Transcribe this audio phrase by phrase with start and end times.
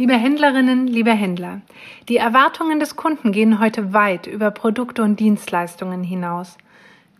[0.00, 1.60] Liebe Händlerinnen, liebe Händler,
[2.08, 6.56] die Erwartungen des Kunden gehen heute weit über Produkte und Dienstleistungen hinaus.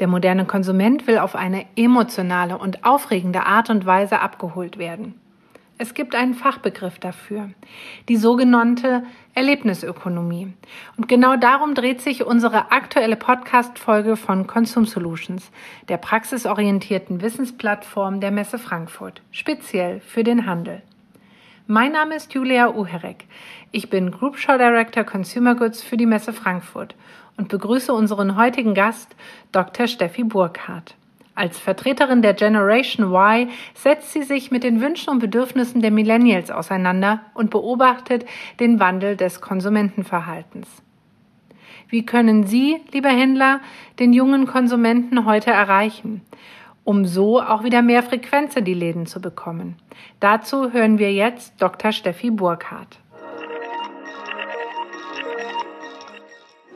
[0.00, 5.14] Der moderne Konsument will auf eine emotionale und aufregende Art und Weise abgeholt werden.
[5.78, 7.50] Es gibt einen Fachbegriff dafür,
[8.08, 9.04] die sogenannte
[9.34, 10.52] Erlebnisökonomie.
[10.96, 15.52] Und genau darum dreht sich unsere aktuelle Podcast-Folge von Consum Solutions,
[15.88, 20.82] der praxisorientierten Wissensplattform der Messe Frankfurt, speziell für den Handel.
[21.66, 23.24] Mein Name ist Julia Uherek.
[23.72, 26.94] Ich bin Group Show Director Consumer Goods für die Messe Frankfurt
[27.38, 29.16] und begrüße unseren heutigen Gast,
[29.50, 29.86] Dr.
[29.86, 30.94] Steffi Burkhardt.
[31.34, 36.50] Als Vertreterin der Generation Y setzt sie sich mit den Wünschen und Bedürfnissen der Millennials
[36.50, 38.26] auseinander und beobachtet
[38.60, 40.68] den Wandel des Konsumentenverhaltens.
[41.88, 43.60] Wie können Sie, liebe Händler,
[43.98, 46.20] den jungen Konsumenten heute erreichen?
[46.84, 49.76] Um so auch wieder mehr Frequenz in die Läden zu bekommen.
[50.20, 51.92] Dazu hören wir jetzt Dr.
[51.92, 52.98] Steffi Burkhardt.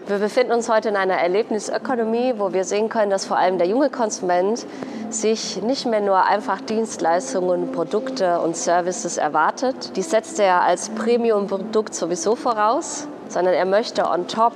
[0.07, 3.67] Wir befinden uns heute in einer Erlebnisökonomie, wo wir sehen können, dass vor allem der
[3.67, 4.65] junge Konsument
[5.11, 9.97] sich nicht mehr nur einfach Dienstleistungen, Produkte und Services erwartet.
[9.97, 14.55] Die setzt er als Premium-Produkt sowieso voraus, sondern er möchte on top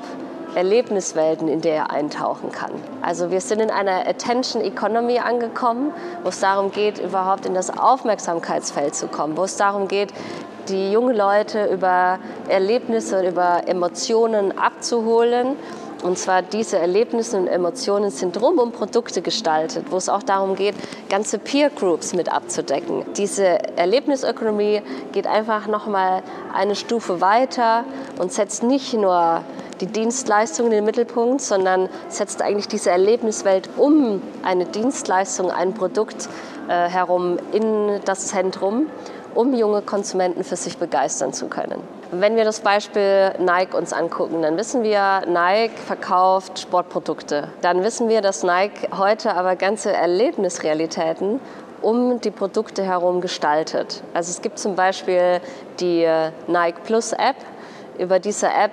[0.55, 2.73] Erlebniswelten, in der er eintauchen kann.
[3.01, 7.77] Also wir sind in einer Attention Economy angekommen, wo es darum geht, überhaupt in das
[7.77, 10.13] Aufmerksamkeitsfeld zu kommen, wo es darum geht,
[10.69, 15.57] die jungen Leute über Erlebnisse, über Emotionen abzuholen.
[16.03, 20.57] Und zwar diese Erlebnisse und Emotionen sind drum um Produkte gestaltet, wo es auch darum
[20.57, 20.75] geht,
[21.09, 23.05] ganze Peer Groups mit abzudecken.
[23.17, 27.85] Diese Erlebnisökonomie geht einfach noch mal eine Stufe weiter
[28.19, 29.43] und setzt nicht nur
[29.83, 36.29] die Dienstleistung in den Mittelpunkt, sondern setzt eigentlich diese Erlebniswelt um eine Dienstleistung, ein Produkt
[36.69, 38.87] äh, herum in das Zentrum,
[39.35, 41.83] um junge Konsumenten für sich begeistern zu können.
[42.13, 47.49] Wenn wir das Beispiel Nike uns angucken, dann wissen wir, Nike verkauft Sportprodukte.
[47.63, 51.41] Dann wissen wir, dass Nike heute aber ganze Erlebnisrealitäten
[51.81, 54.05] um die Produkte herum gestaltet.
[54.15, 55.41] Also es gibt zum Beispiel
[55.81, 57.37] die äh, Nike Plus App.
[57.99, 58.73] Über diese App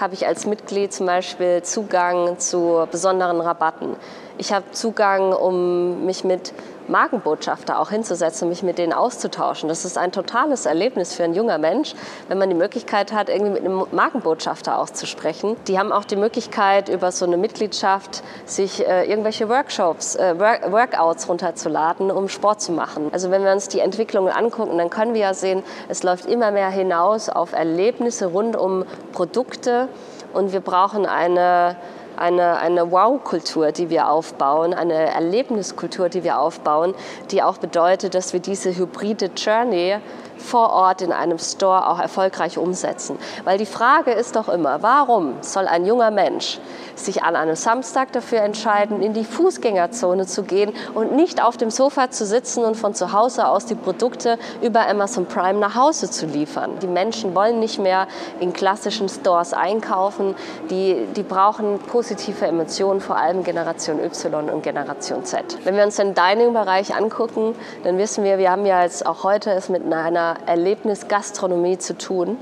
[0.00, 3.96] habe ich als Mitglied zum Beispiel Zugang zu besonderen Rabatten.
[4.40, 6.54] Ich habe Zugang, um mich mit
[6.88, 9.68] Markenbotschafter auch hinzusetzen, mich mit denen auszutauschen.
[9.68, 11.92] Das ist ein totales Erlebnis für ein junger Mensch,
[12.28, 15.56] wenn man die Möglichkeit hat, irgendwie mit einem Markenbotschafter auch zu sprechen.
[15.68, 20.72] Die haben auch die Möglichkeit, über so eine Mitgliedschaft sich äh, irgendwelche Workshops, äh, Work
[20.72, 23.10] Workouts runterzuladen, um Sport zu machen.
[23.12, 26.50] Also wenn wir uns die Entwicklungen angucken, dann können wir ja sehen, es läuft immer
[26.50, 29.88] mehr hinaus auf Erlebnisse rund um Produkte
[30.32, 31.76] und wir brauchen eine
[32.20, 36.94] eine, eine Wow-Kultur, die wir aufbauen, eine Erlebniskultur, die wir aufbauen,
[37.30, 39.96] die auch bedeutet, dass wir diese hybride Journey
[40.40, 43.18] vor Ort in einem Store auch erfolgreich umsetzen.
[43.44, 46.58] Weil die Frage ist doch immer, warum soll ein junger Mensch
[46.96, 51.70] sich an einem Samstag dafür entscheiden, in die Fußgängerzone zu gehen und nicht auf dem
[51.70, 56.10] Sofa zu sitzen und von zu Hause aus die Produkte über Amazon Prime nach Hause
[56.10, 56.78] zu liefern.
[56.82, 58.06] Die Menschen wollen nicht mehr
[58.40, 60.34] in klassischen Stores einkaufen,
[60.70, 65.58] die, die brauchen positive Emotionen, vor allem Generation Y und Generation Z.
[65.64, 69.50] Wenn wir uns den Dining-Bereich angucken, dann wissen wir, wir haben ja jetzt auch heute
[69.52, 72.38] es mit einer Erlebnisgastronomie zu tun.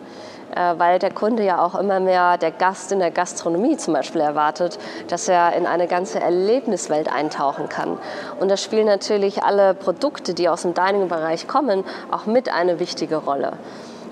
[0.54, 4.22] Äh, weil der Kunde ja auch immer mehr, der Gast in der Gastronomie zum Beispiel
[4.22, 4.78] erwartet,
[5.08, 7.98] dass er in eine ganze Erlebniswelt eintauchen kann.
[8.40, 13.16] Und da spielen natürlich alle Produkte, die aus dem Dining-Bereich kommen, auch mit eine wichtige
[13.16, 13.52] Rolle.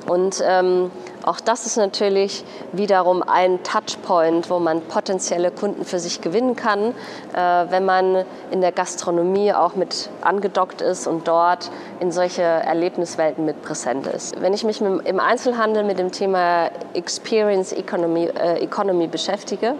[0.06, 0.90] Und ähm,
[1.26, 6.94] auch das ist natürlich wiederum ein Touchpoint, wo man potenzielle Kunden für sich gewinnen kann,
[7.34, 13.44] äh, wenn man in der Gastronomie auch mit angedockt ist und dort in solche Erlebniswelten
[13.44, 14.40] mit präsent ist.
[14.40, 19.74] Wenn ich mich im Einzelhandel mit dem Thema Experience Economy, äh, Economy beschäftige,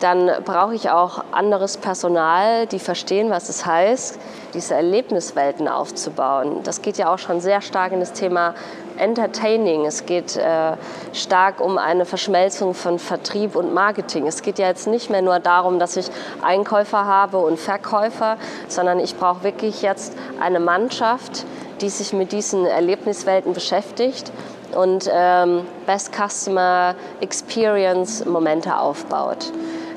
[0.00, 4.18] dann brauche ich auch anderes Personal, die verstehen, was es heißt,
[4.54, 6.60] diese Erlebniswelten aufzubauen.
[6.62, 8.54] Das geht ja auch schon sehr stark in das Thema
[8.96, 9.84] Entertaining.
[9.84, 10.76] Es geht äh,
[11.12, 14.26] stark um eine Verschmelzung von Vertrieb und Marketing.
[14.26, 16.06] Es geht ja jetzt nicht mehr nur darum, dass ich
[16.42, 18.36] Einkäufer habe und Verkäufer,
[18.68, 21.44] sondern ich brauche wirklich jetzt eine Mannschaft,
[21.80, 24.30] die sich mit diesen Erlebniswelten beschäftigt
[24.74, 29.52] und ähm, Best Customer Experience Momente aufbaut.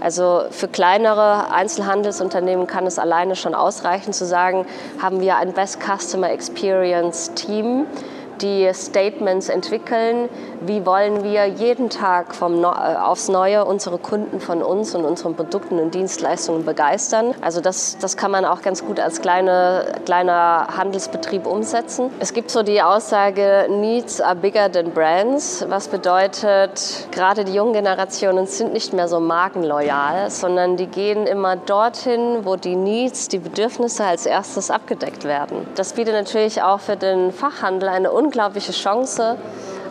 [0.08, 4.66] Also für kleinere Einzelhandelsunternehmen kann es alleine schon ausreichen zu sagen,
[5.02, 7.86] haben wir ein Best Customer Experience Team,
[8.42, 10.30] die Statements entwickeln,
[10.62, 15.06] wie wollen wir jeden Tag vom no äh, aufs Neue unsere Kunden von uns und
[15.06, 17.34] unseren Produkten und Dienstleistungen begeistern.
[17.42, 22.10] Also das, das kann man auch ganz gut als kleine, kleiner Handelsbetrieb umsetzen.
[22.20, 27.74] Es gibt so die Aussage, Needs are bigger than brands, was bedeutet, gerade die jungen
[27.74, 33.40] Generationen sind nicht mehr so markenloyal, sondern die gehen immer dorthin, wo die Needs, die
[33.40, 35.68] Bedürfnisse als erstes abgedeckt werden.
[35.76, 39.38] Das bietet natürlich auch für den Fachhandel eine unglaubliche Chance,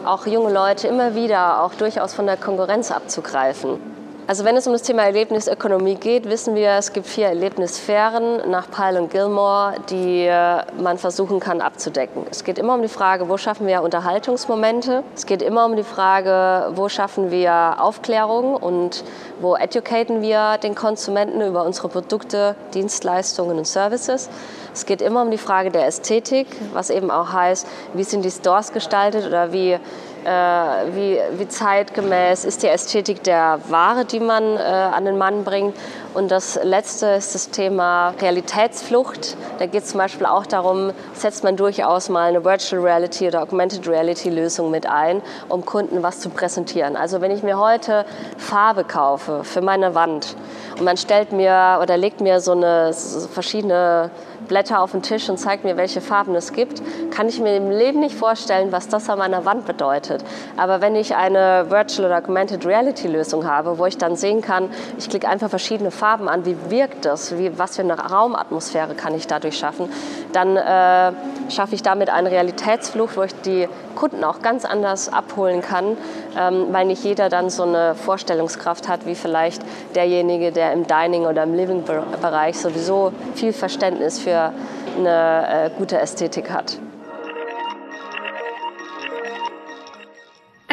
[0.05, 3.81] auch junge Leute immer wieder auch durchaus von der Konkurrenz abzugreifen.
[4.29, 8.69] Also wenn es um das Thema Erlebnisökonomie geht, wissen wir, es gibt vier Erlebnissphären nach
[8.69, 12.25] Pyle und Gilmore, die äh, man versuchen kann abzudecken.
[12.29, 15.05] Es geht immer um die Frage, wo schaffen wir Unterhaltungsmomente.
[15.15, 19.05] Es geht immer um die Frage, wo schaffen wir Aufklärung und
[19.41, 24.29] wo educaten wir den Konsumenten über unsere Produkte, Dienstleistungen und Services.
[24.75, 27.65] Es geht immer um die Frage der Ästhetik, was eben auch heißt,
[27.95, 29.79] wie sind die Stores gestaltet oder wie
[30.27, 35.77] wie, wie zeitgemäß ist die Ästhetik der Ware, die man äh, an den Mann bringt.
[36.17, 39.37] Und das letzte ist das Thema Realitätsflucht.
[39.59, 43.43] Da geht es zum Beispiel auch darum, setzt man durchaus mal eine Virtual Reality oder
[43.43, 45.21] Augmented Reality Lösung mit ein,
[45.51, 46.97] um Kunden was zu präsentieren.
[46.97, 48.07] Also wenn ich mir heute
[48.39, 50.37] Farbe kaufe für meine Wand
[50.79, 54.11] und man stellt mir oder legt mir so eine so verschiedene
[54.47, 56.81] Blätter auf den Tisch und zeigt mir, welche Farben es gibt,
[57.11, 60.25] kann ich mir im Leben nicht vorstellen, was das an meiner Wand bedeutet.
[60.57, 64.71] Aber wenn ich eine Virtual oder Augmented Reality Lösung habe, wo ich dann sehen kann,
[64.99, 69.15] ich klicke einfach verschiedene Farben an, wie wirkt das, wie, was für eine Raumatmosphäre kann
[69.15, 69.89] ich dadurch schaffen,
[70.33, 71.13] dann äh,
[71.51, 75.97] schaffe ich damit eine Realitätsflucht, wo ich die Kunden auch ganz anders abholen kann,
[76.39, 79.63] ähm, weil nicht jeder dann so eine Vorstellungskraft hat, wie vielleicht
[79.95, 84.53] derjenige, der im Dining- oder im Living-Bereich sowieso viel Verständnis für
[84.97, 86.79] eine äh, gute Ästhetik hat.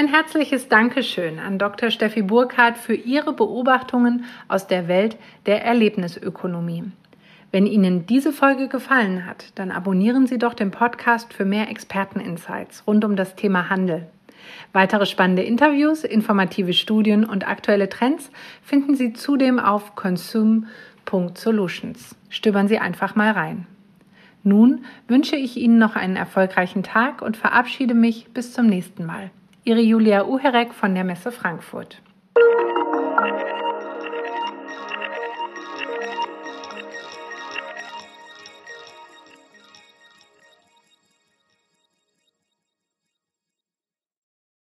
[0.03, 1.89] Ein herzliches Dankeschön an Dr.
[1.89, 5.15] Steffi Burkhardt für ihre Beobachtungen aus der Welt
[5.45, 6.83] der Erlebnisökonomie.
[7.53, 12.83] Wenn Ihnen diese Folge gefallen hat, dann abonnieren Sie doch den Podcast für mehr Experteninsights
[12.85, 14.09] rund um das Thema Handel.
[14.73, 18.29] Weitere spannende Interviews, informative Studien und aktuelle Trends
[18.61, 22.17] finden Sie zudem auf consume.solutions.
[22.27, 23.67] Stöbern Sie einfach mal rein.
[24.43, 29.31] Nun wünsche ich Ihnen noch einen erfolgreichen Tag und verabschiede mich bis zum nächsten Mal.
[29.65, 32.01] Ihre Julia Uherek von der Messe Frankfurt.